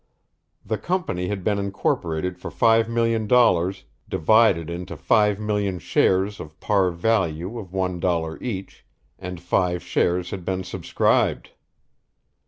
The 0.65 0.79
company 0.79 1.27
had 1.27 1.43
been 1.43 1.59
incorporated 1.59 2.39
for 2.39 2.49
five 2.49 2.89
million 2.89 3.27
dollars, 3.27 3.83
divided 4.09 4.67
into 4.67 4.97
five 4.97 5.39
million 5.39 5.77
shares 5.77 6.39
of 6.39 6.59
par 6.59 6.89
value 6.89 7.59
of 7.59 7.71
one 7.71 7.99
dollar 7.99 8.41
each, 8.41 8.83
and 9.19 9.39
five 9.39 9.83
shares 9.83 10.31
had 10.31 10.43
been 10.43 10.63
subscribed! 10.63 11.51